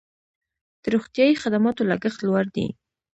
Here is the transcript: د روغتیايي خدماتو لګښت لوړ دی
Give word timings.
د 0.81 0.83
روغتیايي 0.95 1.35
خدماتو 1.43 1.87
لګښت 1.91 2.19
لوړ 2.27 2.45
دی 2.55 2.67